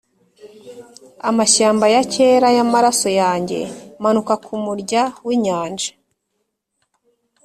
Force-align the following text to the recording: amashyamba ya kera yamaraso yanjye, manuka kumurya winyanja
amashyamba 1.29 1.85
ya 1.95 2.03
kera 2.13 2.47
yamaraso 2.57 3.09
yanjye, 3.21 3.59
manuka 4.03 4.33
kumurya 4.45 5.01
winyanja 5.27 5.89